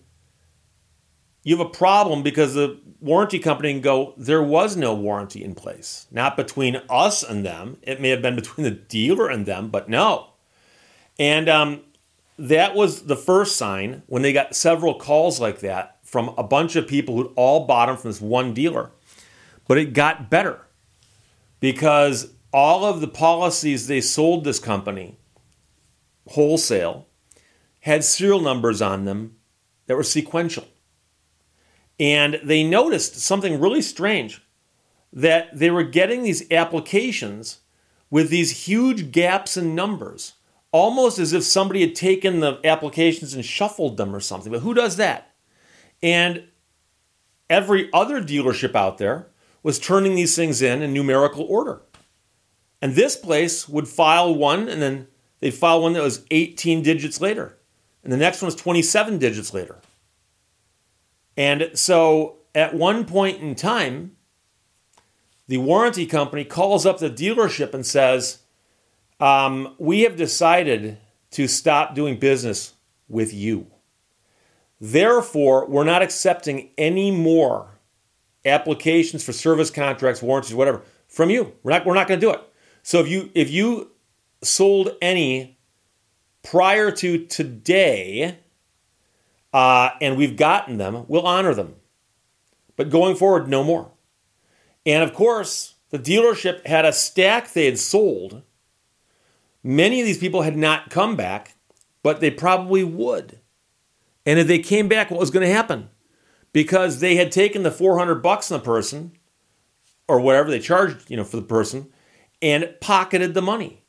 you 1.44 1.58
have 1.58 1.66
a 1.66 1.70
problem 1.70 2.22
because 2.24 2.54
the 2.54 2.80
warranty 3.00 3.40
company 3.40 3.74
can 3.74 3.82
go, 3.82 4.14
there 4.18 4.44
was 4.44 4.78
no 4.78 4.94
warranty 4.94 5.44
in 5.44 5.56
place. 5.56 6.08
Not 6.12 6.38
between 6.38 6.82
us 6.90 7.24
and 7.24 7.46
them. 7.46 7.78
It 7.82 8.00
may 8.00 8.10
have 8.10 8.22
been 8.22 8.36
between 8.36 8.64
the 8.64 8.72
dealer 8.72 9.28
and 9.28 9.46
them, 9.46 9.70
but 9.70 9.90
no. 9.90 10.30
And 11.18 11.50
um, 11.50 11.82
that 12.38 12.76
was 12.76 13.04
the 13.04 13.16
first 13.16 13.56
sign 13.56 14.04
when 14.06 14.22
they 14.22 14.34
got 14.34 14.56
several 14.56 14.96
calls 14.96 15.40
like 15.40 15.60
that 15.60 15.98
from 16.04 16.34
a 16.38 16.44
bunch 16.44 16.76
of 16.76 16.88
people 16.88 17.16
who'd 17.16 17.34
all 17.36 17.66
bought 17.66 17.88
them 17.88 17.98
from 17.98 18.12
this 18.12 18.22
one 18.22 18.54
dealer. 18.54 18.92
But 19.68 19.78
it 19.78 19.94
got 19.94 20.30
better 20.30 20.62
because 21.60 22.34
all 22.54 22.86
of 22.86 23.02
the 23.02 23.08
policies 23.08 23.88
they 23.88 24.02
sold 24.02 24.44
this 24.44 24.60
company 24.60 25.18
wholesale 26.28 27.08
had 27.82 28.04
serial 28.04 28.42
numbers 28.42 28.82
on 28.82 29.06
them 29.06 29.38
that 29.88 29.96
were 29.96 30.04
sequential. 30.04 30.68
And 32.00 32.40
they 32.44 32.64
noticed 32.64 33.20
something 33.20 33.60
really 33.60 33.82
strange 33.82 34.42
that 35.14 35.58
they 35.58 35.70
were 35.70 35.84
getting 35.84 36.24
these 36.24 36.50
applications 36.52 37.60
with 38.10 38.30
these 38.30 38.66
huge 38.66 39.12
gaps 39.12 39.58
in 39.58 39.76
numbers, 39.76 40.34
almost 40.72 41.20
as 41.20 41.34
if 41.34 41.44
somebody 41.44 41.82
had 41.82 41.96
taken 41.96 42.40
the 42.40 42.60
applications 42.64 43.34
and 43.34 43.46
shuffled 43.46 43.98
them 43.98 44.16
or 44.16 44.20
something. 44.20 44.52
But 44.52 44.62
who 44.62 44.74
does 44.74 44.98
that? 44.98 45.34
And 46.02 46.44
every 47.50 47.90
other 47.94 48.22
dealership 48.22 48.76
out 48.76 48.98
there 48.98 49.28
was 49.64 49.80
turning 49.80 50.16
these 50.16 50.36
things 50.36 50.62
in 50.62 50.82
in 50.82 50.94
numerical 50.94 51.44
order. 51.44 51.82
And 52.82 52.96
this 52.96 53.16
place 53.16 53.70
would 53.70 53.88
file 53.88 54.34
one, 54.34 54.68
and 54.68 54.82
then 54.82 55.08
they'd 55.40 55.54
file 55.54 55.82
one 55.82 55.94
that 55.94 56.02
was 56.02 56.26
18 56.32 56.82
digits 56.82 57.22
later. 57.22 57.58
And 58.04 58.12
the 58.12 58.18
next 58.18 58.42
one 58.42 58.48
was 58.48 58.56
27 58.56 59.20
digits 59.20 59.54
later. 59.54 59.78
And 61.42 61.72
so 61.74 62.36
at 62.54 62.76
one 62.76 63.04
point 63.04 63.42
in 63.42 63.56
time, 63.56 64.16
the 65.48 65.58
warranty 65.58 66.06
company 66.06 66.46
calls 66.46 66.86
up 66.86 67.00
the 67.00 67.10
dealership 67.10 67.74
and 67.74 67.84
says, 67.84 68.44
um, 69.20 69.74
We 69.80 70.02
have 70.02 70.16
decided 70.16 71.00
to 71.32 71.48
stop 71.48 71.96
doing 71.96 72.20
business 72.20 72.76
with 73.10 73.34
you. 73.34 73.66
Therefore, 74.80 75.66
we're 75.66 75.84
not 75.84 76.04
accepting 76.04 76.70
any 76.78 77.10
more 77.10 77.80
applications 78.46 79.24
for 79.24 79.34
service 79.34 79.72
contracts, 79.72 80.22
warranties, 80.22 80.54
whatever 80.54 80.84
from 81.08 81.32
you. 81.32 81.54
We're 81.64 81.72
not, 81.72 81.88
we're 81.88 81.96
not 81.96 82.08
going 82.08 82.20
to 82.20 82.26
do 82.28 82.32
it. 82.34 82.42
So 82.84 83.00
if 83.00 83.08
you 83.08 83.32
if 83.34 83.50
you 83.50 83.90
sold 84.44 84.92
any 85.02 85.58
prior 86.44 86.92
to 86.92 87.26
today, 87.26 88.38
uh, 89.54 89.92
and 90.00 90.18
we've 90.18 90.38
gotten 90.38 90.78
them, 90.78 91.06
we'll 91.08 91.26
honor 91.26 91.54
them. 91.54 91.76
But 92.76 92.90
going 92.90 93.16
forward, 93.16 93.48
no 93.48 93.64
more. 93.64 93.92
And 94.86 95.04
of 95.04 95.14
course, 95.14 95.76
the 95.90 96.00
dealership 96.00 96.66
had 96.66 96.86
a 96.86 96.94
stack 96.94 97.52
they 97.52 97.66
had 97.66 97.78
sold. 97.78 98.44
Many 99.64 100.00
of 100.00 100.06
these 100.06 100.18
people 100.18 100.42
had 100.42 100.58
not 100.58 100.90
come 100.90 101.16
back, 101.16 101.56
but 102.02 102.20
they 102.20 102.32
probably 102.32 102.84
would. 102.84 103.40
And 104.26 104.40
if 104.40 104.48
they 104.48 104.60
came 104.60 104.88
back, 104.88 105.12
what 105.12 105.20
was 105.20 105.32
going 105.32 105.46
to 105.46 105.54
happen? 105.54 105.90
Because 106.54 107.00
they 107.00 107.16
had 107.16 107.32
taken 107.32 107.64
the 107.64 107.72
400 107.72 108.16
bucks 108.16 108.52
on 108.52 108.60
the 108.60 108.66
person 108.66 109.12
or 110.08 110.20
whatever 110.20 110.50
they 110.50 110.60
charged, 110.60 111.10
you 111.10 111.18
know, 111.18 111.24
for 111.24 111.38
the 111.38 111.44
person 111.44 111.92
and 112.42 112.74
pocketed 112.82 113.34
the 113.34 113.42
money. 113.42 113.84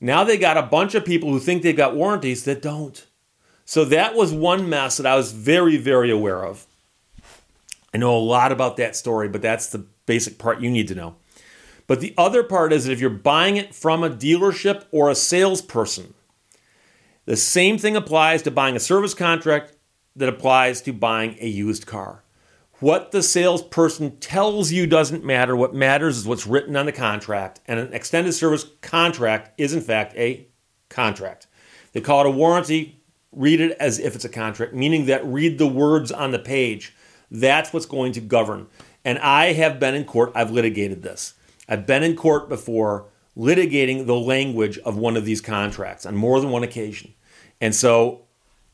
Now 0.00 0.24
they 0.24 0.36
got 0.36 0.56
a 0.56 0.62
bunch 0.62 0.94
of 0.94 1.04
people 1.04 1.30
who 1.30 1.38
think 1.38 1.62
they've 1.62 1.76
got 1.76 1.94
warranties 1.94 2.44
that 2.44 2.60
don't. 2.60 3.06
So 3.72 3.86
that 3.86 4.14
was 4.14 4.34
one 4.34 4.68
mess 4.68 4.98
that 4.98 5.06
I 5.06 5.16
was 5.16 5.32
very, 5.32 5.78
very 5.78 6.10
aware 6.10 6.44
of. 6.44 6.66
I 7.94 7.96
know 7.96 8.14
a 8.14 8.20
lot 8.20 8.52
about 8.52 8.76
that 8.76 8.94
story, 8.94 9.30
but 9.30 9.40
that's 9.40 9.70
the 9.70 9.86
basic 10.04 10.36
part 10.36 10.60
you 10.60 10.70
need 10.70 10.88
to 10.88 10.94
know. 10.94 11.14
But 11.86 12.00
the 12.00 12.12
other 12.18 12.42
part 12.42 12.74
is 12.74 12.84
that 12.84 12.92
if 12.92 13.00
you're 13.00 13.08
buying 13.08 13.56
it 13.56 13.74
from 13.74 14.04
a 14.04 14.10
dealership 14.10 14.84
or 14.90 15.08
a 15.08 15.14
salesperson, 15.14 16.12
the 17.24 17.34
same 17.34 17.78
thing 17.78 17.96
applies 17.96 18.42
to 18.42 18.50
buying 18.50 18.76
a 18.76 18.78
service 18.78 19.14
contract 19.14 19.74
that 20.16 20.28
applies 20.28 20.82
to 20.82 20.92
buying 20.92 21.38
a 21.40 21.48
used 21.48 21.86
car. 21.86 22.24
What 22.80 23.10
the 23.10 23.22
salesperson 23.22 24.18
tells 24.18 24.70
you 24.70 24.86
doesn't 24.86 25.24
matter. 25.24 25.56
What 25.56 25.74
matters 25.74 26.18
is 26.18 26.26
what's 26.26 26.46
written 26.46 26.76
on 26.76 26.84
the 26.84 26.92
contract. 26.92 27.60
And 27.66 27.80
an 27.80 27.94
extended 27.94 28.34
service 28.34 28.66
contract 28.82 29.58
is, 29.58 29.72
in 29.72 29.80
fact, 29.80 30.14
a 30.18 30.46
contract. 30.90 31.46
They 31.94 32.02
call 32.02 32.20
it 32.20 32.26
a 32.26 32.30
warranty. 32.30 32.98
Read 33.32 33.60
it 33.60 33.76
as 33.80 33.98
if 33.98 34.14
it's 34.14 34.24
a 34.24 34.28
contract, 34.28 34.74
meaning 34.74 35.06
that 35.06 35.24
read 35.26 35.58
the 35.58 35.66
words 35.66 36.12
on 36.12 36.30
the 36.30 36.38
page. 36.38 36.94
That's 37.30 37.72
what's 37.72 37.86
going 37.86 38.12
to 38.12 38.20
govern. 38.20 38.66
And 39.04 39.18
I 39.18 39.52
have 39.54 39.80
been 39.80 39.94
in 39.94 40.04
court, 40.04 40.32
I've 40.34 40.50
litigated 40.50 41.02
this. 41.02 41.34
I've 41.68 41.86
been 41.86 42.02
in 42.02 42.14
court 42.14 42.48
before 42.48 43.06
litigating 43.36 44.06
the 44.06 44.14
language 44.14 44.78
of 44.78 44.96
one 44.96 45.16
of 45.16 45.24
these 45.24 45.40
contracts 45.40 46.04
on 46.04 46.14
more 46.14 46.40
than 46.40 46.50
one 46.50 46.62
occasion. 46.62 47.14
And 47.60 47.74
so 47.74 48.22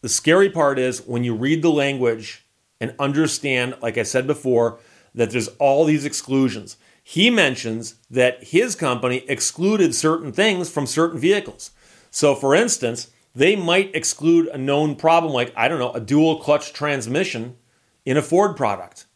the 0.01 0.09
scary 0.09 0.51
part 0.51 0.79
is 0.79 1.07
when 1.07 1.25
you 1.25 1.35
read 1.35 1.63
the 1.63 1.71
language 1.71 2.45
and 2.81 2.95
understand, 2.99 3.77
like 3.81 3.99
I 3.99 4.03
said 4.03 4.27
before, 4.27 4.79
that 5.15 5.31
there's 5.31 5.49
all 5.59 5.85
these 5.85 6.05
exclusions. 6.05 6.77
He 7.03 7.31
mentions 7.31 7.95
that 8.11 8.45
his 8.45 8.75
company 8.75 9.25
excluded 9.29 9.95
certain 9.95 10.33
things 10.33 10.71
from 10.71 10.87
certain 10.87 11.19
vehicles. 11.19 11.71
So, 12.11 12.35
for 12.35 12.55
instance, 12.55 13.09
they 13.39 13.55
might 13.55 13.95
exclude 13.95 14.49
a 14.49 14.59
known 14.59 14.97
problem 14.97 15.33
like, 15.33 15.53
I 15.57 15.69
don't 15.69 15.79
know, 15.79 15.93
a 15.93 16.01
dual 16.01 16.41
clutch 16.41 16.73
transmission 16.73 17.57
in 18.05 18.17
a 18.17 18.23
Ford 18.23 18.57
product. 18.57 19.07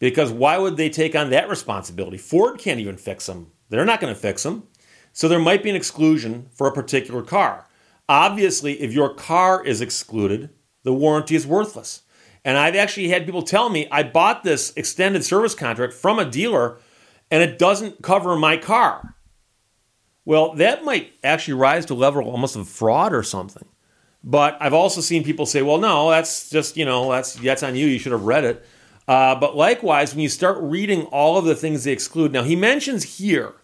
Because 0.00 0.32
why 0.32 0.58
would 0.58 0.76
they 0.76 0.90
take 0.90 1.14
on 1.14 1.30
that 1.30 1.48
responsibility? 1.48 2.18
Ford 2.18 2.58
can't 2.58 2.80
even 2.80 2.96
fix 2.96 3.26
them. 3.26 3.52
They're 3.68 3.84
not 3.84 4.00
going 4.00 4.12
to 4.12 4.20
fix 4.20 4.42
them. 4.42 4.64
So 5.12 5.28
there 5.28 5.38
might 5.38 5.62
be 5.62 5.70
an 5.70 5.76
exclusion 5.76 6.48
for 6.52 6.66
a 6.66 6.72
particular 6.72 7.22
car. 7.22 7.68
Obviously, 8.08 8.80
if 8.80 8.92
your 8.92 9.14
car 9.14 9.64
is 9.64 9.80
excluded, 9.80 10.50
the 10.82 10.92
warranty 10.92 11.36
is 11.36 11.46
worthless. 11.46 12.02
And 12.44 12.58
I've 12.58 12.74
actually 12.74 13.10
had 13.10 13.24
people 13.24 13.42
tell 13.42 13.68
me 13.68 13.86
I 13.92 14.02
bought 14.02 14.42
this 14.42 14.72
extended 14.74 15.24
service 15.24 15.54
contract 15.54 15.92
from 15.92 16.18
a 16.18 16.28
dealer 16.28 16.80
and 17.30 17.40
it 17.40 17.56
doesn't 17.56 18.02
cover 18.02 18.34
my 18.34 18.56
car. 18.56 19.14
Well, 20.24 20.54
that 20.54 20.84
might 20.84 21.12
actually 21.24 21.54
rise 21.54 21.86
to 21.86 21.94
level 21.94 22.22
almost 22.22 22.56
of 22.56 22.68
fraud 22.68 23.12
or 23.12 23.22
something. 23.22 23.66
But 24.22 24.58
I've 24.60 24.74
also 24.74 25.00
seen 25.00 25.24
people 25.24 25.46
say, 25.46 25.62
well, 25.62 25.78
no, 25.78 26.10
that's 26.10 26.50
just, 26.50 26.76
you 26.76 26.84
know, 26.84 27.10
that's, 27.10 27.34
that's 27.34 27.62
on 27.62 27.74
you. 27.74 27.86
You 27.86 27.98
should 27.98 28.12
have 28.12 28.24
read 28.24 28.44
it. 28.44 28.66
Uh, 29.08 29.34
but 29.34 29.56
likewise, 29.56 30.14
when 30.14 30.20
you 30.20 30.28
start 30.28 30.58
reading 30.60 31.04
all 31.06 31.38
of 31.38 31.44
the 31.44 31.54
things 31.54 31.84
they 31.84 31.92
exclude, 31.92 32.32
now 32.32 32.42
he 32.42 32.54
mentions 32.54 33.18
here 33.18 33.54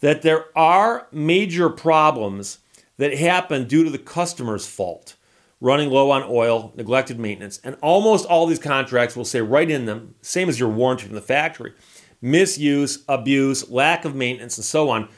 that 0.00 0.22
there 0.22 0.46
are 0.56 1.08
major 1.10 1.70
problems 1.70 2.58
that 2.98 3.16
happen 3.16 3.66
due 3.66 3.84
to 3.84 3.90
the 3.90 3.98
customer's 3.98 4.66
fault 4.66 5.16
running 5.60 5.90
low 5.90 6.10
on 6.10 6.24
oil, 6.28 6.72
neglected 6.76 7.18
maintenance. 7.18 7.60
And 7.62 7.76
almost 7.80 8.26
all 8.26 8.46
these 8.46 8.58
contracts 8.58 9.16
will 9.16 9.24
say 9.24 9.40
right 9.40 9.70
in 9.70 9.86
them, 9.86 10.16
same 10.20 10.48
as 10.48 10.58
your 10.58 10.68
warranty 10.68 11.06
from 11.06 11.14
the 11.14 11.22
factory, 11.22 11.72
misuse, 12.20 13.04
abuse, 13.08 13.70
lack 13.70 14.04
of 14.04 14.14
maintenance, 14.14 14.58
and 14.58 14.64
so 14.64 14.90
on 14.90 15.08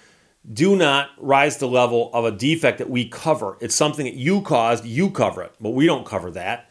do 0.52 0.76
not 0.76 1.10
rise 1.18 1.54
to 1.54 1.60
the 1.60 1.68
level 1.68 2.10
of 2.12 2.24
a 2.24 2.30
defect 2.30 2.78
that 2.78 2.90
we 2.90 3.08
cover. 3.08 3.56
It's 3.60 3.74
something 3.74 4.04
that 4.04 4.14
you 4.14 4.42
caused, 4.42 4.84
you 4.84 5.10
cover 5.10 5.42
it, 5.42 5.54
but 5.60 5.70
we 5.70 5.86
don't 5.86 6.04
cover 6.04 6.30
that. 6.32 6.70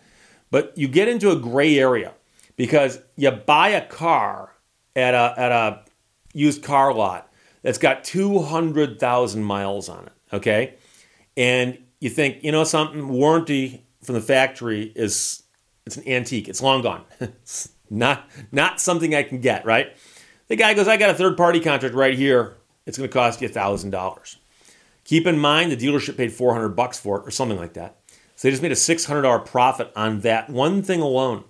But 0.51 0.77
you 0.77 0.87
get 0.87 1.07
into 1.07 1.31
a 1.31 1.35
gray 1.35 1.79
area 1.79 2.13
because 2.55 2.99
you 3.15 3.31
buy 3.31 3.69
a 3.69 3.85
car 3.85 4.53
at 4.95 5.15
a, 5.15 5.33
at 5.37 5.51
a 5.51 5.81
used 6.33 6.63
car 6.63 6.93
lot 6.93 7.31
that's 7.63 7.79
got 7.79 8.03
200,000 8.03 9.43
miles 9.43 9.89
on 9.89 10.05
it, 10.05 10.13
okay? 10.33 10.75
And 11.35 11.79
you 11.99 12.09
think, 12.09 12.43
you 12.43 12.51
know 12.51 12.63
something, 12.63 13.07
warranty 13.07 13.83
from 14.03 14.15
the 14.15 14.21
factory 14.21 14.91
is 14.95 15.43
it's 15.85 15.97
an 15.97 16.07
antique. 16.07 16.47
It's 16.47 16.61
long 16.61 16.81
gone. 16.81 17.03
it's 17.19 17.69
not 17.89 18.29
not 18.51 18.79
something 18.79 19.13
I 19.15 19.23
can 19.23 19.39
get, 19.39 19.65
right? 19.65 19.95
The 20.47 20.55
guy 20.55 20.73
goes, 20.73 20.87
I 20.87 20.97
got 20.97 21.09
a 21.09 21.13
third 21.13 21.37
party 21.37 21.59
contract 21.59 21.95
right 21.95 22.17
here. 22.17 22.55
It's 22.85 22.97
going 22.97 23.09
to 23.09 23.13
cost 23.13 23.41
you 23.41 23.47
thousand 23.47 23.91
dollars. 23.91 24.37
Keep 25.05 25.27
in 25.27 25.37
mind 25.37 25.71
the 25.71 25.77
dealership 25.77 26.17
paid 26.17 26.33
four 26.33 26.53
hundred 26.53 26.69
bucks 26.69 26.99
for 26.99 27.19
it 27.19 27.27
or 27.27 27.31
something 27.31 27.57
like 27.57 27.73
that. 27.73 27.97
So 28.35 28.47
they 28.47 28.51
just 28.51 28.63
made 28.63 28.71
a 28.71 28.77
six 28.77 29.05
hundred 29.05 29.23
dollar 29.23 29.39
profit 29.39 29.91
on 29.95 30.21
that 30.21 30.49
one 30.49 30.81
thing 30.81 31.01
alone. 31.01 31.43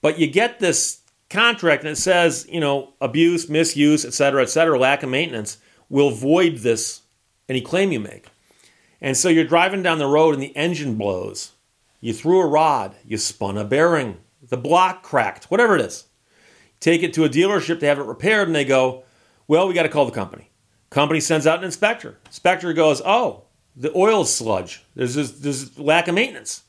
But 0.00 0.18
you 0.18 0.26
get 0.26 0.60
this 0.60 1.00
contract 1.30 1.82
and 1.82 1.90
it 1.90 1.96
says, 1.96 2.46
you 2.50 2.60
know, 2.60 2.94
abuse, 3.00 3.48
misuse, 3.48 4.04
et 4.04 4.14
cetera, 4.14 4.42
et 4.42 4.50
cetera, 4.50 4.78
lack 4.78 5.02
of 5.02 5.10
maintenance 5.10 5.58
will 5.88 6.10
void 6.10 6.58
this 6.58 7.02
any 7.48 7.60
claim 7.60 7.92
you 7.92 8.00
make. 8.00 8.28
And 9.00 9.16
so 9.16 9.28
you're 9.28 9.44
driving 9.44 9.82
down 9.82 9.98
the 9.98 10.06
road 10.06 10.34
and 10.34 10.42
the 10.42 10.56
engine 10.56 10.96
blows. 10.96 11.52
You 12.00 12.12
threw 12.12 12.40
a 12.40 12.46
rod, 12.46 12.94
you 13.04 13.18
spun 13.18 13.58
a 13.58 13.64
bearing, 13.64 14.18
the 14.42 14.56
block 14.56 15.02
cracked, 15.02 15.44
whatever 15.44 15.76
it 15.76 15.82
is. 15.82 16.04
Take 16.80 17.02
it 17.02 17.12
to 17.14 17.24
a 17.24 17.28
dealership 17.28 17.80
to 17.80 17.86
have 17.86 17.98
it 17.98 18.04
repaired, 18.04 18.48
and 18.48 18.54
they 18.54 18.64
go, 18.64 19.04
Well, 19.48 19.66
we 19.66 19.74
got 19.74 19.84
to 19.84 19.88
call 19.88 20.04
the 20.04 20.12
company. 20.12 20.50
Company 20.96 21.20
sends 21.20 21.46
out 21.46 21.58
an 21.58 21.66
inspector. 21.66 22.16
Inspector 22.24 22.72
goes, 22.72 23.02
Oh, 23.04 23.42
the 23.76 23.94
oil's 23.94 24.34
sludge. 24.34 24.82
There's 24.94 25.14
this, 25.14 25.30
there's 25.30 25.78
lack 25.78 26.08
of 26.08 26.14
maintenance. 26.14 26.62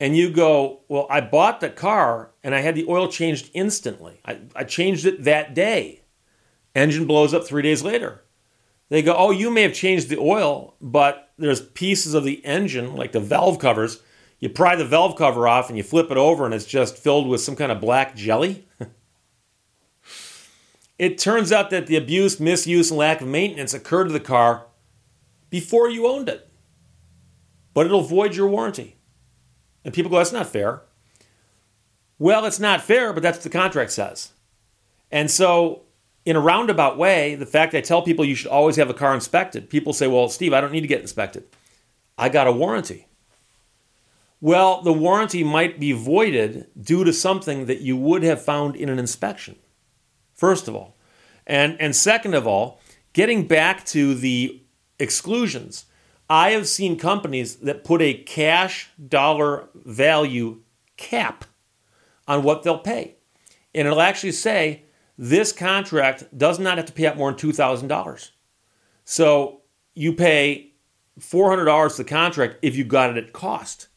And 0.00 0.16
you 0.16 0.32
go, 0.32 0.80
Well, 0.88 1.06
I 1.08 1.20
bought 1.20 1.60
the 1.60 1.70
car 1.70 2.32
and 2.42 2.52
I 2.52 2.62
had 2.62 2.74
the 2.74 2.86
oil 2.88 3.06
changed 3.06 3.48
instantly. 3.54 4.18
I, 4.24 4.40
I 4.56 4.64
changed 4.64 5.06
it 5.06 5.22
that 5.22 5.54
day. 5.54 6.00
Engine 6.74 7.06
blows 7.06 7.32
up 7.32 7.46
three 7.46 7.62
days 7.62 7.84
later. 7.84 8.24
They 8.88 9.02
go, 9.02 9.14
Oh, 9.16 9.30
you 9.30 9.50
may 9.50 9.62
have 9.62 9.72
changed 9.72 10.08
the 10.08 10.18
oil, 10.18 10.74
but 10.80 11.30
there's 11.38 11.60
pieces 11.60 12.12
of 12.12 12.24
the 12.24 12.44
engine, 12.44 12.96
like 12.96 13.12
the 13.12 13.20
valve 13.20 13.60
covers. 13.60 14.02
You 14.40 14.48
pry 14.48 14.74
the 14.74 14.84
valve 14.84 15.14
cover 15.14 15.46
off 15.46 15.68
and 15.68 15.76
you 15.76 15.84
flip 15.84 16.10
it 16.10 16.16
over, 16.16 16.44
and 16.44 16.52
it's 16.52 16.66
just 16.66 16.98
filled 16.98 17.28
with 17.28 17.40
some 17.40 17.54
kind 17.54 17.70
of 17.70 17.80
black 17.80 18.16
jelly. 18.16 18.66
it 21.00 21.16
turns 21.16 21.50
out 21.50 21.70
that 21.70 21.86
the 21.86 21.96
abuse, 21.96 22.38
misuse, 22.38 22.90
and 22.90 22.98
lack 22.98 23.22
of 23.22 23.26
maintenance 23.26 23.72
occurred 23.72 24.04
to 24.04 24.12
the 24.12 24.20
car 24.20 24.66
before 25.48 25.88
you 25.88 26.06
owned 26.06 26.28
it. 26.28 26.46
But 27.72 27.86
it'll 27.86 28.02
void 28.02 28.36
your 28.36 28.48
warranty. 28.48 28.96
And 29.82 29.94
people 29.94 30.10
go, 30.10 30.18
that's 30.18 30.30
not 30.30 30.46
fair. 30.46 30.82
Well, 32.18 32.44
it's 32.44 32.60
not 32.60 32.82
fair, 32.82 33.14
but 33.14 33.22
that's 33.22 33.38
what 33.38 33.44
the 33.44 33.48
contract 33.48 33.92
says. 33.92 34.32
And 35.10 35.30
so 35.30 35.84
in 36.26 36.36
a 36.36 36.40
roundabout 36.40 36.98
way, 36.98 37.34
the 37.34 37.46
fact 37.46 37.74
I 37.74 37.80
tell 37.80 38.02
people 38.02 38.26
you 38.26 38.34
should 38.34 38.50
always 38.50 38.76
have 38.76 38.90
a 38.90 38.94
car 38.94 39.14
inspected, 39.14 39.70
people 39.70 39.94
say, 39.94 40.06
Well, 40.06 40.28
Steve, 40.28 40.52
I 40.52 40.60
don't 40.60 40.70
need 40.70 40.82
to 40.82 40.86
get 40.86 41.00
inspected. 41.00 41.44
I 42.18 42.28
got 42.28 42.46
a 42.46 42.52
warranty. 42.52 43.06
Well, 44.42 44.82
the 44.82 44.92
warranty 44.92 45.44
might 45.44 45.80
be 45.80 45.92
voided 45.92 46.66
due 46.78 47.04
to 47.04 47.12
something 47.14 47.64
that 47.64 47.80
you 47.80 47.96
would 47.96 48.22
have 48.22 48.44
found 48.44 48.76
in 48.76 48.90
an 48.90 48.98
inspection, 48.98 49.56
first 50.40 50.68
of 50.68 50.74
all. 50.74 50.96
And, 51.46 51.78
and 51.80 51.94
second 51.94 52.32
of 52.32 52.46
all, 52.46 52.80
getting 53.12 53.46
back 53.46 53.84
to 53.86 54.14
the 54.14 54.62
exclusions, 54.98 55.84
I 56.30 56.52
have 56.52 56.66
seen 56.66 56.98
companies 56.98 57.56
that 57.56 57.84
put 57.84 58.00
a 58.00 58.14
cash 58.14 58.88
dollar 59.06 59.68
value 59.74 60.62
cap 60.96 61.44
on 62.26 62.42
what 62.42 62.62
they'll 62.62 62.78
pay. 62.78 63.16
and 63.74 63.86
it'll 63.86 64.00
actually 64.00 64.32
say 64.32 64.84
this 65.18 65.52
contract 65.52 66.24
does 66.36 66.58
not 66.58 66.78
have 66.78 66.86
to 66.86 66.92
pay 66.92 67.06
out 67.06 67.18
more 67.18 67.30
than 67.30 67.38
$2,000. 67.38 68.30
So 69.04 69.60
you 69.94 70.14
pay 70.14 70.72
$400 71.20 71.90
for 71.90 71.96
the 72.02 72.08
contract 72.08 72.56
if 72.62 72.76
you 72.76 72.84
got 72.84 73.10
it 73.10 73.22
at 73.22 73.34
cost, 73.34 73.88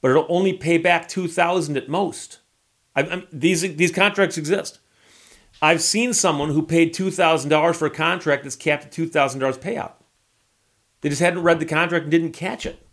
but 0.00 0.10
it'll 0.10 0.26
only 0.28 0.54
pay 0.54 0.76
back 0.76 1.06
2000 1.06 1.76
at 1.76 1.88
most. 1.88 2.40
I, 2.96 3.24
these, 3.32 3.60
these 3.76 3.92
contracts 3.92 4.36
exist. 4.36 4.80
I've 5.62 5.82
seen 5.82 6.12
someone 6.12 6.50
who 6.50 6.62
paid 6.62 6.94
$2,000 6.94 7.76
for 7.76 7.86
a 7.86 7.90
contract 7.90 8.42
that's 8.42 8.56
capped 8.56 8.84
at 8.84 8.92
$2,000 8.92 9.58
payout. 9.58 9.92
They 11.00 11.08
just 11.08 11.20
hadn't 11.20 11.42
read 11.42 11.60
the 11.60 11.66
contract 11.66 12.04
and 12.04 12.10
didn't 12.10 12.32
catch 12.32 12.66
it. 12.66 12.86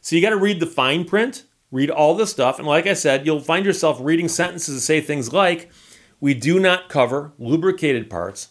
So 0.00 0.16
you 0.16 0.22
got 0.22 0.30
to 0.30 0.36
read 0.36 0.60
the 0.60 0.66
fine 0.66 1.04
print, 1.04 1.44
read 1.70 1.90
all 1.90 2.14
the 2.14 2.26
stuff, 2.26 2.58
and 2.58 2.66
like 2.66 2.86
I 2.86 2.94
said, 2.94 3.26
you'll 3.26 3.40
find 3.40 3.66
yourself 3.66 3.98
reading 4.00 4.28
sentences 4.28 4.74
that 4.74 4.80
say 4.80 5.00
things 5.00 5.32
like, 5.32 5.70
we 6.20 6.34
do 6.34 6.60
not 6.60 6.88
cover 6.88 7.32
lubricated 7.38 8.08
parts 8.10 8.48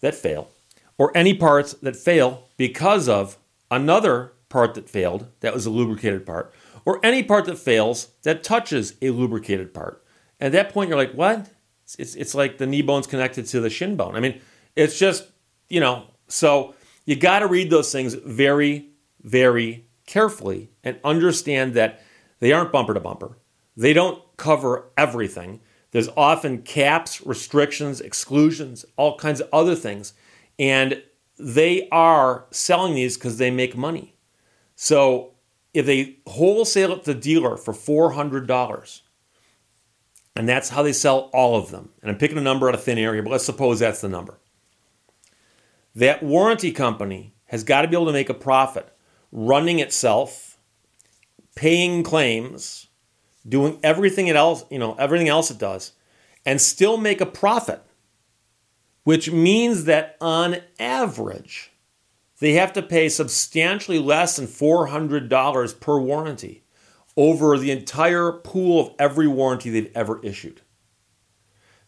that 0.00 0.14
fail 0.14 0.50
or 0.98 1.16
any 1.16 1.34
parts 1.34 1.72
that 1.74 1.96
fail 1.96 2.48
because 2.56 3.08
of 3.08 3.38
another 3.70 4.32
part 4.48 4.74
that 4.74 4.88
failed 4.88 5.28
that 5.40 5.54
was 5.54 5.64
a 5.66 5.70
lubricated 5.70 6.26
part 6.26 6.52
or 6.84 7.04
any 7.04 7.22
part 7.22 7.46
that 7.46 7.58
fails 7.58 8.08
that 8.22 8.42
touches 8.42 8.94
a 9.00 9.10
lubricated 9.10 9.72
part. 9.72 10.04
At 10.40 10.52
that 10.52 10.72
point, 10.72 10.88
you're 10.88 10.98
like, 10.98 11.12
what? 11.12 11.48
It's, 11.98 12.14
it's 12.14 12.34
like 12.34 12.58
the 12.58 12.66
knee 12.66 12.82
bone's 12.82 13.06
connected 13.06 13.46
to 13.46 13.60
the 13.60 13.70
shin 13.70 13.96
bone. 13.96 14.16
I 14.16 14.20
mean, 14.20 14.40
it's 14.76 14.98
just, 14.98 15.26
you 15.68 15.80
know, 15.80 16.04
so 16.28 16.74
you 17.04 17.16
got 17.16 17.40
to 17.40 17.46
read 17.46 17.70
those 17.70 17.90
things 17.92 18.14
very, 18.14 18.90
very 19.22 19.86
carefully 20.06 20.70
and 20.84 20.98
understand 21.04 21.74
that 21.74 22.02
they 22.40 22.52
aren't 22.52 22.72
bumper 22.72 22.94
to 22.94 23.00
bumper. 23.00 23.38
They 23.76 23.92
don't 23.92 24.22
cover 24.36 24.90
everything. 24.96 25.60
There's 25.92 26.08
often 26.16 26.62
caps, 26.62 27.20
restrictions, 27.26 28.00
exclusions, 28.00 28.84
all 28.96 29.16
kinds 29.16 29.40
of 29.40 29.48
other 29.52 29.74
things. 29.74 30.12
And 30.58 31.02
they 31.38 31.88
are 31.90 32.46
selling 32.50 32.94
these 32.94 33.16
because 33.16 33.38
they 33.38 33.50
make 33.50 33.76
money. 33.76 34.14
So 34.76 35.32
if 35.72 35.86
they 35.86 36.18
wholesale 36.26 36.92
it 36.92 37.04
to 37.04 37.14
the 37.14 37.20
dealer 37.20 37.56
for 37.56 37.72
$400, 37.72 39.00
and 40.40 40.48
that's 40.48 40.70
how 40.70 40.82
they 40.82 40.94
sell 40.94 41.28
all 41.34 41.56
of 41.56 41.70
them, 41.70 41.90
and 42.00 42.10
I'm 42.10 42.16
picking 42.16 42.38
a 42.38 42.40
number 42.40 42.66
out 42.66 42.74
of 42.74 42.82
thin 42.82 42.96
air 42.96 43.12
here, 43.12 43.22
but 43.22 43.28
let's 43.28 43.44
suppose 43.44 43.78
that's 43.78 44.00
the 44.00 44.08
number. 44.08 44.38
That 45.94 46.22
warranty 46.22 46.72
company 46.72 47.34
has 47.48 47.62
got 47.62 47.82
to 47.82 47.88
be 47.88 47.94
able 47.94 48.06
to 48.06 48.12
make 48.14 48.30
a 48.30 48.34
profit 48.34 48.90
running 49.30 49.80
itself, 49.80 50.56
paying 51.54 52.02
claims, 52.02 52.86
doing 53.46 53.78
everything 53.82 54.30
else, 54.30 54.64
you 54.70 54.78
know, 54.78 54.94
everything 54.94 55.28
else 55.28 55.50
it 55.50 55.58
does, 55.58 55.92
and 56.46 56.58
still 56.58 56.96
make 56.96 57.20
a 57.20 57.26
profit, 57.26 57.82
which 59.04 59.30
means 59.30 59.84
that 59.84 60.16
on 60.22 60.56
average, 60.78 61.70
they 62.38 62.54
have 62.54 62.72
to 62.72 62.80
pay 62.80 63.10
substantially 63.10 63.98
less 63.98 64.36
than 64.36 64.46
$400 64.46 65.80
per 65.80 66.00
warranty 66.00 66.62
over 67.16 67.58
the 67.58 67.70
entire 67.70 68.32
pool 68.32 68.80
of 68.80 68.94
every 68.98 69.26
warranty 69.26 69.70
they've 69.70 69.92
ever 69.94 70.20
issued. 70.22 70.60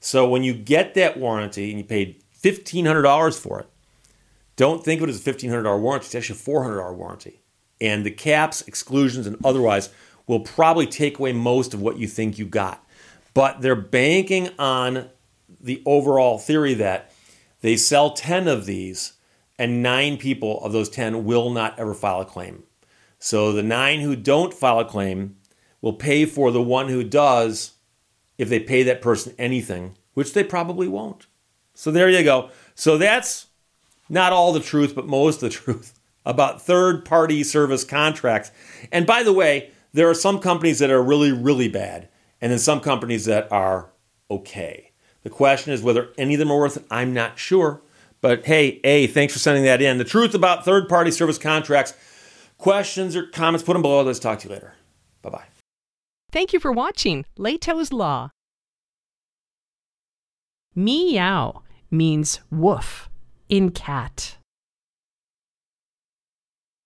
So 0.01 0.29
when 0.29 0.43
you 0.43 0.53
get 0.53 0.95
that 0.95 1.17
warranty 1.17 1.71
and 1.71 1.79
you 1.79 1.85
paid 1.85 2.23
$1,500 2.43 3.39
for 3.39 3.61
it, 3.61 3.69
don't 4.57 4.85
think 4.85 5.01
of 5.01 5.09
it 5.09 5.13
as 5.13 5.27
a 5.27 5.33
$1,500 5.33 5.81
warranty. 5.81 6.07
It's 6.07 6.15
actually 6.15 6.39
a 6.39 6.59
$400 6.59 6.95
warranty. 6.97 7.41
And 7.81 8.05
the 8.05 8.11
caps, 8.11 8.63
exclusions, 8.63 9.27
and 9.27 9.37
otherwise 9.45 9.91
will 10.27 10.41
probably 10.41 10.87
take 10.87 11.19
away 11.19 11.33
most 11.33 11.73
of 11.75 11.81
what 11.81 11.99
you 11.99 12.07
think 12.07 12.39
you 12.39 12.47
got. 12.47 12.85
But 13.35 13.61
they're 13.61 13.75
banking 13.75 14.51
on 14.59 15.09
the 15.61 15.83
overall 15.87 16.39
theory 16.39 16.75
that 16.75 17.13
they 17.61 17.77
sell 17.77 18.11
10 18.11 18.49
of 18.49 18.67
these 18.67 19.15
and 19.59 19.83
nine 19.83 20.17
people 20.17 20.63
of 20.65 20.73
those 20.73 20.89
10 20.89 21.25
will 21.25 21.51
not 21.51 21.79
ever 21.79 21.95
file 21.95 22.21
a 22.21 22.25
claim. 22.25 22.65
So 23.25 23.53
the 23.53 23.63
nine 23.63 24.01
who 24.01 24.17
don't 24.17 24.53
file 24.53 24.81
a 24.81 24.85
claim 24.85 25.37
will 25.81 25.93
pay 25.93 26.25
for 26.25 26.51
the 26.51 26.61
one 26.61 26.89
who 26.89 27.05
does 27.05 27.75
if 28.37 28.49
they 28.49 28.59
pay 28.59 28.83
that 28.83 29.01
person 29.01 29.33
anything, 29.39 29.97
which 30.15 30.33
they 30.33 30.43
probably 30.43 30.89
won't. 30.89 31.29
So 31.73 31.93
there 31.93 32.11
you 32.11 32.25
go. 32.25 32.51
So 32.75 32.99
that's 32.99 33.47
not 34.09 34.33
all 34.33 34.53
the 34.53 34.59
truth, 34.59 34.97
but 34.97 35.07
most 35.07 35.37
of 35.37 35.51
the 35.53 35.57
truth 35.57 36.01
about 36.27 36.63
third 36.63 37.05
party 37.05 37.45
service 37.45 37.85
contracts. 37.85 38.51
And 38.91 39.07
by 39.07 39.23
the 39.23 39.33
way, 39.33 39.71
there 39.93 40.11
are 40.11 40.15
some 40.15 40.41
companies 40.41 40.81
that 40.81 40.91
are 40.91 41.01
really, 41.01 41.31
really 41.31 41.69
bad, 41.69 42.09
and 42.41 42.51
then 42.51 42.59
some 42.59 42.81
companies 42.81 43.27
that 43.27 43.51
are 43.53 43.93
okay. 44.33 44.91
The 45.23 45.31
question 45.31 45.73
is 45.73 45.81
whether 45.81 46.09
any 46.19 46.35
of 46.35 46.41
them 46.41 46.51
are 46.51 46.59
worth 46.59 46.77
it. 46.77 46.87
I'm 46.91 47.15
not 47.15 47.39
sure. 47.39 47.83
But 48.21 48.47
hey, 48.47 48.81
A, 48.83 49.07
thanks 49.07 49.33
for 49.33 49.39
sending 49.39 49.63
that 49.63 49.81
in. 49.81 49.99
The 49.99 50.05
truth 50.05 50.35
about 50.35 50.65
third 50.65 50.89
party 50.89 51.13
service 51.13 51.39
contracts. 51.39 51.95
Questions 52.63 53.17
or 53.17 53.27
comments, 53.27 53.65
put 53.65 53.73
them 53.73 53.83
below. 53.83 54.03
Let's 54.03 54.21
talk 54.21 54.39
to 54.39 54.49
you 54.49 54.55
later. 54.55 54.75
Bye 55.21 55.31
bye. 55.31 55.47
Thank 56.31 56.53
you 56.53 56.61
for 56.61 56.71
watching 56.71 57.25
Lehto's 57.37 57.93
Law. 57.93 58.31
Meow 60.77 61.63
means 61.91 62.39
woof 62.53 63.11
in 63.49 63.73
cat. 63.73 64.37